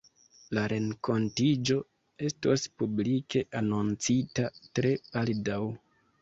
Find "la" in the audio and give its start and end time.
0.57-0.61